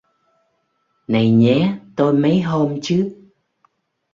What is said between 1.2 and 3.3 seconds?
nhé tôi mấy hôm chứ